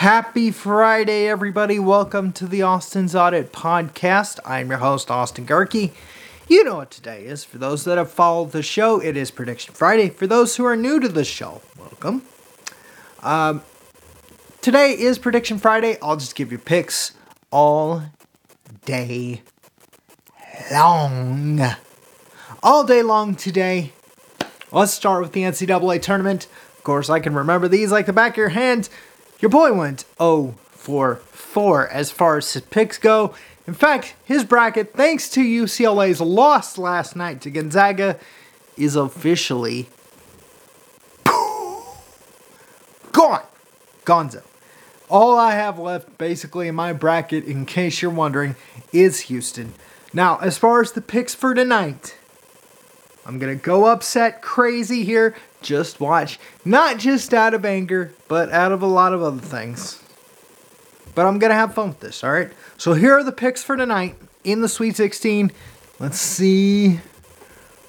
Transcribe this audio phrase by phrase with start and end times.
[0.00, 1.78] Happy Friday, everybody.
[1.78, 4.40] Welcome to the Austin's Audit Podcast.
[4.46, 5.90] I'm your host, Austin Gehrke.
[6.48, 7.44] You know what today is.
[7.44, 10.08] For those that have followed the show, it is Prediction Friday.
[10.08, 12.22] For those who are new to the show, welcome.
[13.22, 13.62] Um,
[14.62, 15.98] today is Prediction Friday.
[16.00, 17.12] I'll just give you picks
[17.50, 18.04] all
[18.86, 19.42] day
[20.72, 21.60] long.
[22.62, 23.92] All day long today.
[24.72, 26.46] Let's start with the NCAA tournament.
[26.78, 28.88] Of course, I can remember these like the back of your hand.
[29.40, 33.34] Your boy went 0 for 4 as far as his picks go.
[33.66, 38.18] In fact, his bracket, thanks to UCLA's loss last night to Gonzaga,
[38.76, 39.88] is officially
[43.12, 43.42] gone.
[44.04, 44.42] Gonzo.
[45.08, 48.56] All I have left basically in my bracket, in case you're wondering,
[48.92, 49.74] is Houston.
[50.12, 52.16] Now, as far as the picks for tonight,
[53.30, 56.40] I'm going to go upset crazy here just watch.
[56.64, 60.02] Not just out of anger, but out of a lot of other things.
[61.14, 62.50] But I'm going to have fun with this, all right?
[62.76, 65.52] So here are the picks for tonight in the Sweet 16.
[66.00, 66.98] Let's see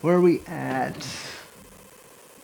[0.02, 1.08] where are we at.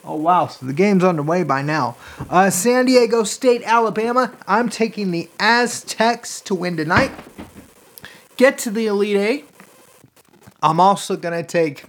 [0.02, 0.48] Oh, wow.
[0.48, 1.96] So the game's underway by now.
[2.28, 4.34] Uh, San Diego State, Alabama.
[4.48, 7.12] I'm taking the Aztecs to win tonight.
[8.36, 9.48] Get to the Elite Eight.
[10.60, 11.84] I'm also going to take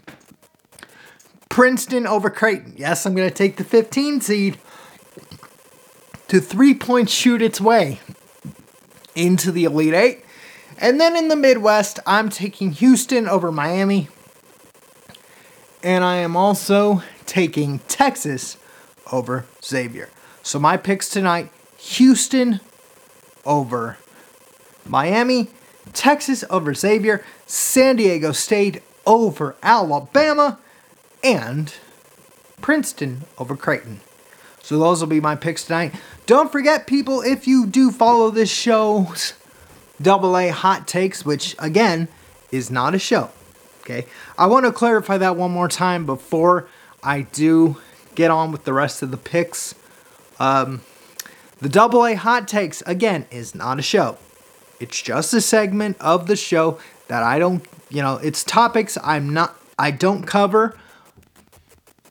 [1.59, 2.73] Princeton over Creighton.
[2.77, 4.57] Yes, I'm going to take the 15 seed
[6.29, 7.99] to three point shoot its way
[9.13, 10.25] into the Elite Eight.
[10.77, 14.07] And then in the Midwest, I'm taking Houston over Miami.
[15.83, 18.55] And I am also taking Texas
[19.11, 20.07] over Xavier.
[20.41, 22.61] So my picks tonight Houston
[23.45, 23.97] over
[24.85, 25.49] Miami,
[25.91, 30.57] Texas over Xavier, San Diego State over Alabama,
[31.23, 31.73] and
[32.61, 34.01] Princeton over Creighton.
[34.61, 35.93] So those will be my picks tonight.
[36.25, 39.33] Don't forget, people, if you do follow this show's
[40.01, 42.07] double A hot takes, which again
[42.51, 43.31] is not a show.
[43.81, 44.05] Okay,
[44.37, 46.67] I want to clarify that one more time before
[47.01, 47.77] I do
[48.13, 49.73] get on with the rest of the picks.
[50.39, 50.81] Um,
[51.59, 54.17] the double A hot takes again is not a show.
[54.79, 59.33] It's just a segment of the show that I don't, you know, it's topics I'm
[59.33, 60.77] not, I don't cover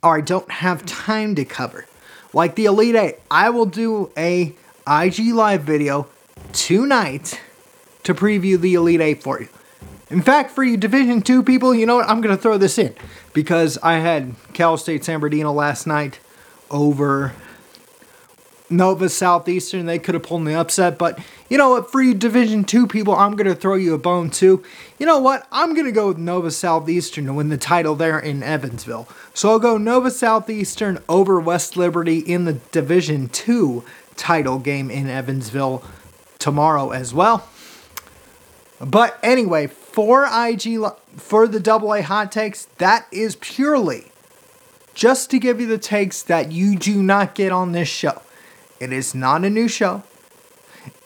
[0.03, 1.87] or I don't have time to cover.
[2.33, 4.55] Like the Elite Eight, I will do a
[4.87, 6.07] IG live video
[6.53, 7.41] tonight
[8.05, 9.49] to preview the Elite Eight for you.
[10.11, 12.09] In fact, for you Division Two people, you know what?
[12.09, 12.95] I'm gonna throw this in
[13.33, 16.19] because I had Cal State San Bernardino last night
[16.71, 17.35] over
[18.71, 19.87] Nova Southeastern.
[19.87, 21.19] They could have pulled the upset, but
[21.49, 21.91] you know what?
[21.91, 24.63] For you Division Two people, I'm gonna throw you a bone too.
[24.99, 25.47] You know what?
[25.51, 29.09] I'm gonna go with Nova Southeastern to win the title there in Evansville.
[29.35, 33.85] So I'll go Nova Southeastern over West Liberty in the Division Two
[34.17, 35.83] title game in Evansville
[36.39, 37.49] tomorrow as well.
[38.81, 40.79] But anyway, for IG
[41.17, 44.13] for the double A hot takes, that is purely
[44.95, 48.21] just to give you the takes that you do not get on this show.
[48.81, 50.03] It is not a new show.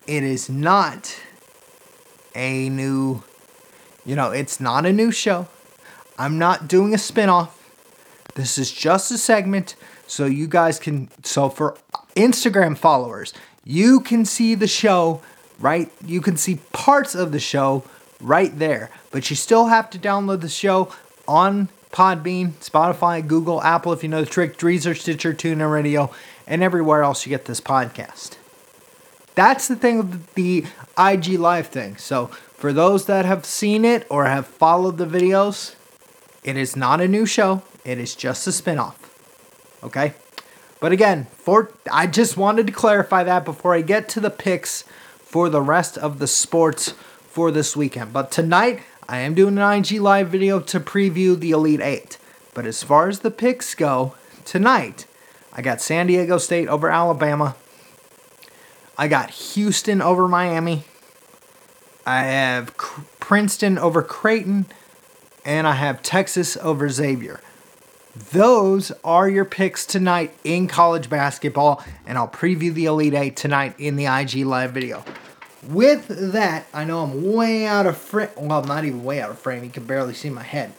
[0.06, 1.18] It is not
[2.34, 3.22] a new,
[4.04, 5.48] you know, it's not a new show.
[6.18, 7.50] I'm not doing a spinoff.
[8.34, 11.76] This is just a segment so you guys can, so for
[12.16, 13.32] Instagram followers,
[13.64, 15.22] you can see the show,
[15.58, 15.90] right?
[16.04, 17.84] You can see parts of the show
[18.20, 18.90] right there.
[19.10, 20.92] But you still have to download the show
[21.26, 26.10] on Podbean, Spotify, Google, Apple, if you know the trick, Deezer, Stitcher, TuneIn Radio,
[26.46, 28.36] and everywhere else you get this podcast.
[29.34, 30.66] That's the thing with the
[30.98, 31.96] IG Live thing.
[31.96, 35.74] So, for those that have seen it or have followed the videos,
[36.44, 37.62] it is not a new show.
[37.84, 38.94] It is just a spinoff.
[39.82, 40.14] Okay?
[40.80, 44.82] But again, for I just wanted to clarify that before I get to the picks
[45.18, 46.90] for the rest of the sports
[47.26, 48.12] for this weekend.
[48.12, 52.18] But tonight, I am doing an IG Live video to preview the Elite Eight.
[52.52, 54.14] But as far as the picks go,
[54.44, 55.06] tonight,
[55.54, 57.56] I got San Diego State over Alabama.
[58.96, 60.84] I got Houston over Miami.
[62.06, 62.76] I have
[63.20, 64.66] Princeton over Creighton.
[65.44, 67.40] And I have Texas over Xavier.
[68.30, 71.84] Those are your picks tonight in college basketball.
[72.06, 75.04] And I'll preview the Elite Eight tonight in the IG Live video.
[75.68, 78.28] With that, I know I'm way out of frame.
[78.36, 79.64] Well, not even way out of frame.
[79.64, 80.72] You can barely see my head.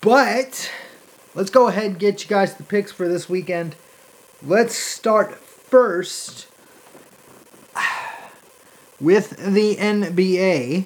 [0.00, 0.70] But
[1.34, 3.76] let's go ahead and get you guys the picks for this weekend.
[4.46, 6.48] Let's start first
[9.00, 10.84] with the NBA.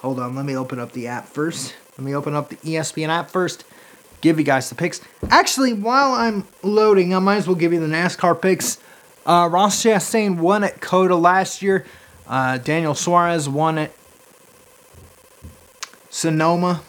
[0.00, 1.74] Hold on, let me open up the app first.
[1.98, 3.64] Let me open up the ESPN app first.
[4.22, 5.02] Give you guys the picks.
[5.28, 8.78] Actually, while I'm loading, I might as well give you the NASCAR picks.
[9.26, 11.84] Uh, Ross Chastain won at COTA last year.
[12.26, 13.92] Uh, Daniel Suarez won at
[16.08, 16.80] Sonoma.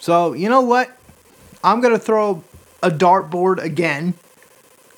[0.00, 0.90] So, you know what?
[1.62, 2.42] I'm going to throw
[2.82, 4.14] a dartboard again,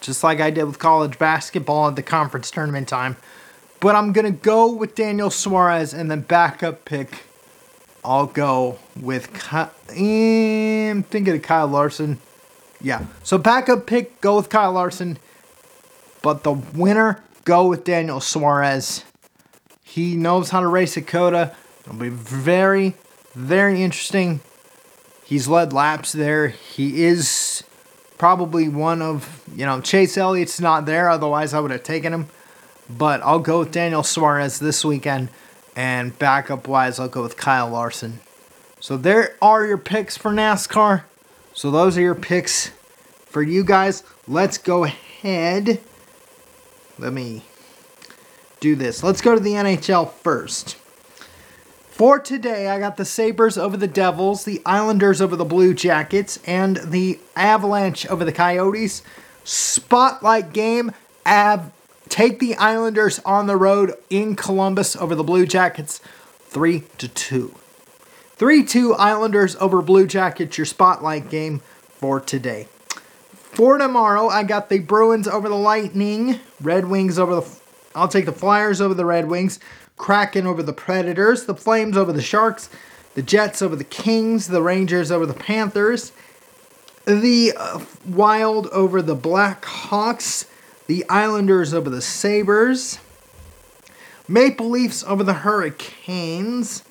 [0.00, 3.16] just like I did with college basketball at the conference tournament time.
[3.80, 7.24] But I'm going to go with Daniel Suarez and then backup pick.
[8.04, 9.30] I'll go with.
[9.52, 12.18] Eh, I'm thinking of Kyle Larson.
[12.80, 13.06] Yeah.
[13.22, 15.18] So backup pick, go with Kyle Larson.
[16.22, 19.04] But the winner, go with Daniel Suarez.
[19.82, 21.54] He knows how to race a COTA.
[21.82, 22.94] It'll be very,
[23.34, 24.40] very interesting.
[25.24, 26.48] He's led laps there.
[26.48, 27.62] He is
[28.18, 31.08] probably one of, you know, Chase Elliott's not there.
[31.08, 32.28] Otherwise, I would have taken him.
[32.90, 35.28] But I'll go with Daniel Suarez this weekend.
[35.76, 38.18] And backup wise, I'll go with Kyle Larson.
[38.80, 41.02] So there are your picks for NASCAR.
[41.52, 42.70] So those are your picks
[43.26, 44.02] for you guys.
[44.26, 45.80] Let's go ahead.
[46.98, 47.44] Let me
[48.60, 49.02] do this.
[49.02, 50.76] Let's go to the NHL first.
[51.98, 56.38] For today, I got the Sabres over the Devils, the Islanders over the Blue Jackets,
[56.46, 59.02] and the Avalanche over the Coyotes.
[59.42, 60.92] Spotlight game.
[61.26, 61.72] Av-
[62.08, 66.00] take the Islanders on the road in Columbus over the Blue Jackets
[66.44, 67.52] 3 to 2.
[68.36, 71.58] 3 2 Islanders over Blue Jackets, your spotlight game
[71.88, 72.68] for today.
[73.32, 77.58] For tomorrow, I got the Bruins over the Lightning, Red Wings over the.
[77.96, 79.58] I'll take the Flyers over the Red Wings,
[79.98, 82.70] Kraken over the Predators, the Flames over the Sharks,
[83.14, 86.12] the Jets over the Kings, the Rangers over the Panthers,
[87.04, 90.46] the uh, Wild over the Blackhawks,
[90.86, 93.00] the Islanders over the Sabres,
[94.28, 96.84] Maple Leafs over the Hurricanes,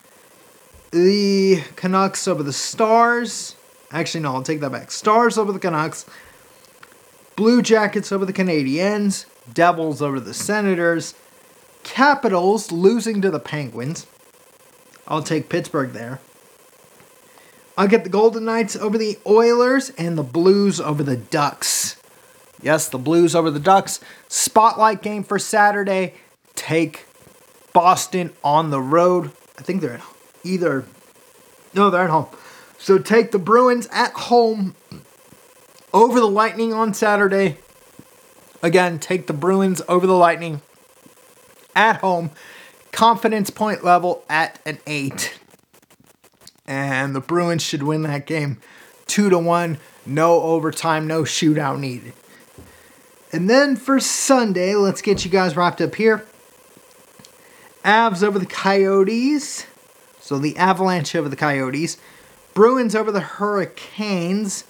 [0.92, 3.56] the Canucks over the Stars.
[3.92, 4.92] Actually, no, I'll take that back.
[4.92, 6.06] Stars over the Canucks,
[7.36, 11.14] Blue Jackets over the Canadiens, Devils over the Senators,
[11.88, 14.06] Capitals losing to the Penguins.
[15.08, 16.20] I'll take Pittsburgh there.
[17.78, 21.96] I'll get the Golden Knights over the Oilers and the Blues over the Ducks.
[22.62, 24.02] Yes, the Blues over the Ducks.
[24.28, 26.16] Spotlight game for Saturday.
[26.56, 27.06] Take
[27.72, 29.32] Boston on the road.
[29.58, 30.04] I think they're at
[30.44, 30.84] either.
[31.74, 32.28] No, they're at home.
[32.78, 34.76] So take the Bruins at home
[35.94, 37.58] over the Lightning on Saturday.
[38.62, 40.62] Again, take the Bruins over the Lightning
[41.78, 42.32] at home.
[42.92, 45.40] Confidence point level at an 8.
[46.66, 48.60] And the Bruins should win that game
[49.06, 49.78] 2 to 1.
[50.06, 52.14] No overtime, no shootout needed.
[53.32, 56.26] And then for Sunday, let's get you guys wrapped up here.
[57.86, 59.66] Avs over the Coyotes.
[60.20, 61.98] So the Avalanche over the Coyotes.
[62.54, 64.66] Bruins over the Hurricanes.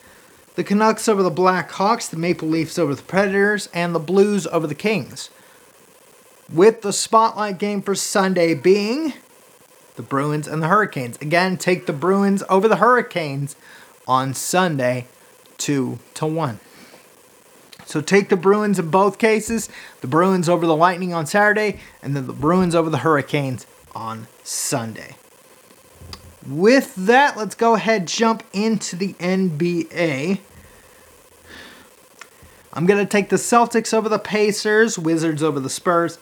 [0.55, 2.09] The Canucks over the Blackhawks.
[2.09, 3.69] The Maple Leafs over the Predators.
[3.73, 5.29] And the Blues over the Kings
[6.51, 9.13] with the spotlight game for Sunday being
[9.95, 11.17] the Bruins and the Hurricanes.
[11.17, 13.55] Again, take the Bruins over the Hurricanes
[14.07, 15.07] on Sunday,
[15.57, 16.59] 2 to 1.
[17.85, 19.69] So take the Bruins in both cases,
[20.01, 23.65] the Bruins over the Lightning on Saturday, and then the Bruins over the Hurricanes
[23.95, 25.15] on Sunday.
[26.45, 30.39] With that, let's go ahead jump into the NBA.
[32.73, 36.19] I'm going to take the Celtics over the Pacers, Wizards over the Spurs,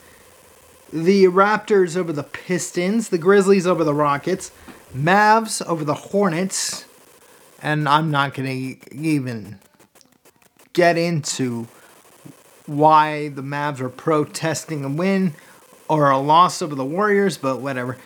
[0.92, 4.52] the Raptors over the Pistons, the Grizzlies over the Rockets,
[4.94, 6.84] Mavs over the Hornets,
[7.62, 9.58] and I'm not going to even
[10.72, 11.66] get into
[12.66, 15.34] why the Mavs are protesting a win
[15.88, 17.96] or a loss over the Warriors, but whatever.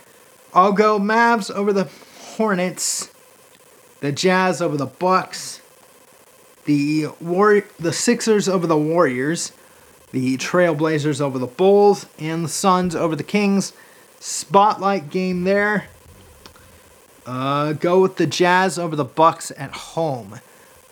[0.53, 1.89] I'll go Mavs over the
[2.37, 3.11] Hornets,
[4.01, 5.61] the Jazz over the Bucks,
[6.65, 9.53] the War the Sixers over the Warriors,
[10.13, 13.73] the Trailblazers over the Bulls, and the Suns over the Kings.
[14.19, 15.89] Spotlight game there.
[17.27, 20.41] Uh, go with the Jazz over the Bucks at home.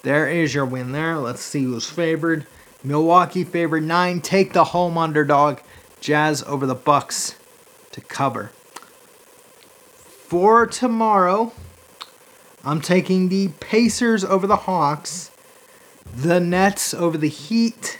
[0.03, 1.17] There is your win there.
[1.17, 2.47] Let's see who's favored.
[2.85, 4.21] Milwaukee favored nine.
[4.21, 5.59] Take the home underdog.
[6.01, 7.37] Jazz over the Bucks
[7.93, 8.53] to cover.
[10.29, 11.53] For tomorrow,
[12.65, 15.31] I'm taking the Pacers over the Hawks,
[16.15, 17.99] the Nets over the Heat,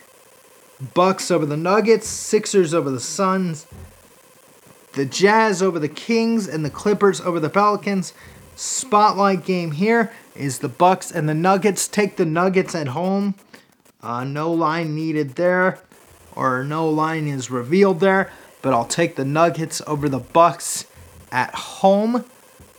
[0.95, 3.67] Bucks over the Nuggets, Sixers over the Suns,
[4.95, 8.13] the Jazz over the Kings, and the Clippers over the Pelicans.
[8.55, 11.89] Spotlight game here is the Bucks and the Nuggets.
[11.89, 13.35] Take the Nuggets at home.
[14.03, 15.81] Uh, no line needed there,
[16.35, 18.31] or no line is revealed there.
[18.63, 20.87] But I'll take the Nuggets over the Bucks
[21.31, 22.25] at home.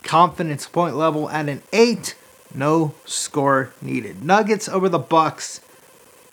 [0.04, 2.16] Confidence point level at an eight.
[2.54, 4.24] No score needed.
[4.24, 5.62] Nuggets over the Bucks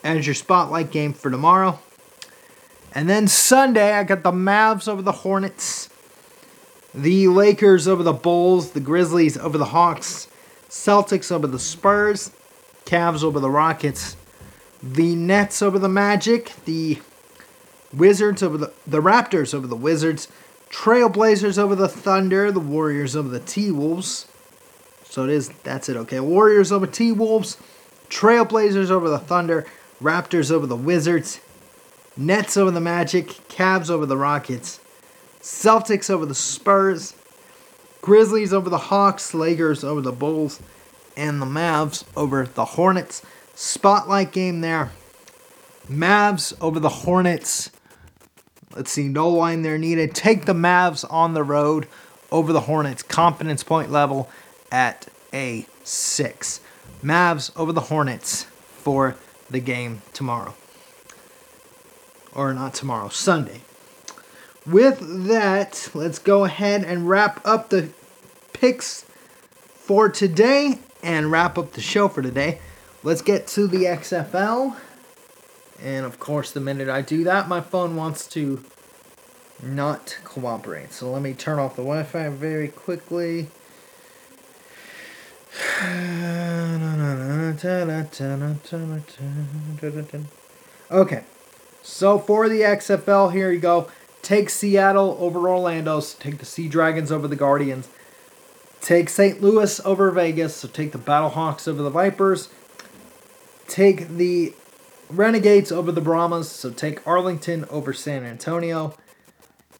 [0.06, 1.78] as your spotlight game for tomorrow.
[2.94, 5.90] And then Sunday, I got the Mavs over the Hornets,
[6.94, 10.28] the Lakers over the Bulls, the Grizzlies over the Hawks,
[10.70, 12.30] Celtics over the Spurs,
[12.86, 14.16] Cavs over the Rockets,
[14.82, 16.98] the Nets over the Magic, the
[17.92, 20.28] Wizards over the the Raptors over the Wizards,
[20.70, 24.26] Trailblazers over the Thunder, the Warriors over the T Wolves.
[25.04, 26.20] So it is that's it, okay.
[26.20, 27.58] Warriors over T Wolves,
[28.08, 29.66] Trailblazers over the Thunder,
[30.00, 31.40] Raptors over the Wizards,
[32.16, 34.80] Nets over the Magic, Cavs over the Rockets,
[35.40, 37.14] Celtics over the Spurs,
[38.02, 40.60] Grizzlies over the Hawks, Lakers over the Bulls,
[41.16, 43.22] and the Mavs over the Hornets.
[43.54, 44.92] Spotlight game there.
[45.88, 47.70] Mavs over the Hornets.
[48.74, 50.14] Let's see, no line there needed.
[50.14, 51.88] Take the Mavs on the road
[52.30, 53.02] over the Hornets.
[53.02, 54.28] Confidence point level
[54.70, 56.60] at a six.
[57.02, 59.16] Mavs over the Hornets for
[59.50, 60.54] the game tomorrow.
[62.34, 63.62] Or not tomorrow, Sunday.
[64.66, 67.88] With that, let's go ahead and wrap up the
[68.52, 69.04] picks
[69.74, 72.60] for today and wrap up the show for today.
[73.02, 74.76] Let's get to the XFL.
[75.80, 78.64] And of course, the minute I do that, my phone wants to
[79.62, 80.92] not cooperate.
[80.92, 83.48] So let me turn off the Wi Fi very quickly.
[90.90, 91.24] Okay,
[91.82, 93.88] so for the XFL, here you go.
[94.22, 97.88] Take Seattle over Orlando, take the Sea Dragons over the Guardians.
[98.80, 99.42] Take St.
[99.42, 102.48] Louis over Vegas, so take the Battlehawks over the Vipers.
[103.66, 104.54] Take the
[105.08, 108.96] Renegades over the Brahmas, so take Arlington over San Antonio.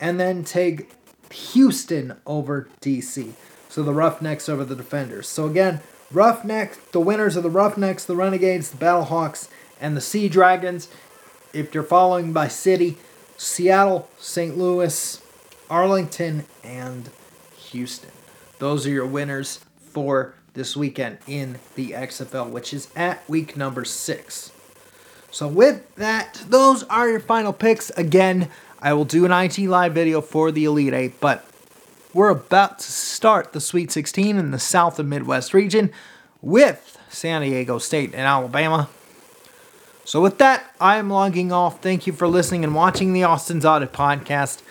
[0.01, 0.93] And then take
[1.33, 3.33] Houston over DC.
[3.69, 5.29] So the Roughnecks over the Defenders.
[5.29, 5.81] So again,
[6.13, 9.49] Roughnecks, the winners of the Roughnecks, the Renegades, the Battlehawks,
[9.81, 10.89] and the Sea Dragons.
[11.53, 12.97] If you're following by city,
[13.37, 14.57] Seattle, St.
[14.57, 15.21] Louis,
[15.69, 17.11] Arlington, and
[17.71, 18.11] Houston.
[18.59, 19.61] Those are your winners
[19.93, 24.53] for this weekend in the XFL, which is at week number six.
[25.31, 27.91] So, with that, those are your final picks.
[27.91, 28.49] Again,
[28.81, 31.45] I will do an IG Live video for the Elite Eight, but
[32.15, 35.93] we're about to start the Sweet 16 in the South and Midwest region
[36.41, 38.89] with San Diego State and Alabama.
[40.05, 41.83] So, with that, I am logging off.
[41.83, 44.63] Thank you for listening and watching the Austin's Audit podcast.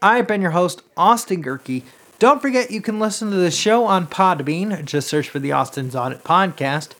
[0.00, 1.82] I've been your host, Austin Gehrke.
[2.20, 4.84] Don't forget you can listen to the show on Podbean.
[4.84, 6.92] Just search for the Austin's Audit podcast.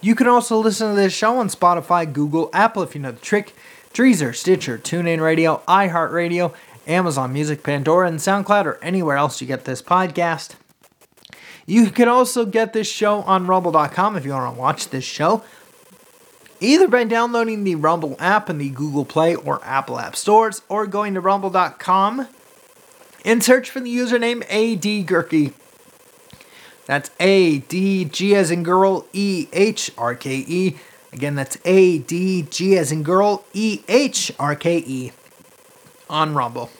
[0.00, 3.20] You can also listen to this show on Spotify, Google, Apple if you know the
[3.20, 3.54] trick,
[3.92, 6.54] Deezer, Stitcher, TuneIn Radio, iHeartRadio,
[6.88, 10.54] Amazon Music, Pandora, and SoundCloud, or anywhere else you get this podcast.
[11.66, 15.44] You can also get this show on Rumble.com if you want to watch this show,
[16.60, 20.86] either by downloading the Rumble app in the Google Play or Apple App Stores, or
[20.86, 22.26] going to Rumble.com
[23.22, 25.54] and search for the username AD
[26.86, 30.76] That's A D G as in girl E H R K E.
[31.12, 35.12] Again, that's A D G as in girl E H R K E
[36.08, 36.70] on Rumble.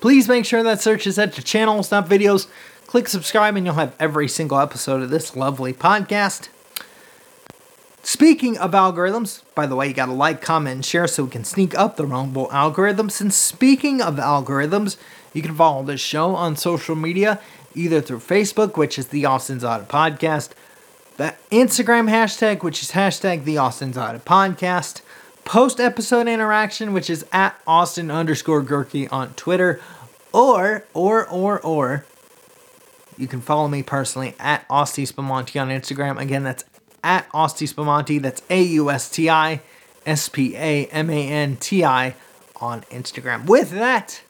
[0.00, 2.46] Please make sure that search is set to channels, not videos.
[2.86, 6.48] Click subscribe, and you'll have every single episode of this lovely podcast.
[8.02, 11.42] Speaking of algorithms, by the way, you gotta like, comment, and share so we can
[11.42, 13.20] sneak up the Rumble algorithms.
[13.22, 14.98] And speaking of algorithms,
[15.32, 17.40] you can follow this show on social media,
[17.74, 20.50] either through Facebook, which is the Austin's Audit Podcast,
[21.16, 25.00] the Instagram hashtag, which is hashtag the Austin's Audit Podcast,
[25.44, 29.80] post episode interaction, which is at Austin underscore Gehrke on Twitter,
[30.32, 32.04] or, or, or, or,
[33.16, 36.20] you can follow me personally at Austi Spamanti on Instagram.
[36.20, 36.64] Again, that's
[37.04, 38.20] at Austi Spamanti.
[38.20, 39.60] That's A U S T I
[40.04, 42.16] S P A M A N T I
[42.56, 43.46] on Instagram.
[43.46, 44.22] With that,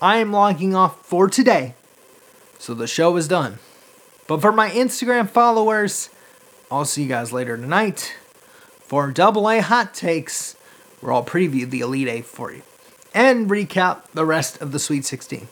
[0.00, 1.74] I am logging off for today.
[2.58, 3.58] So the show is done.
[4.26, 6.08] But for my Instagram followers,
[6.70, 8.14] I'll see you guys later tonight
[8.86, 10.54] for double A hot takes,
[11.00, 12.62] where I'll preview the Elite Eight for you
[13.14, 15.48] and recap the rest of the Sweet 16.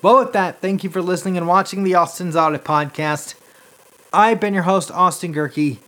[0.00, 3.34] But with that, thank you for listening and watching the Austin's Audit Podcast.
[4.12, 5.78] I've been your host, Austin Gehrke.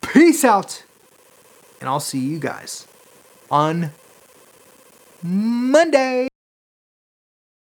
[0.00, 0.84] Peace out.
[1.80, 2.86] And I'll see you guys
[3.50, 3.90] on
[5.22, 6.31] Monday.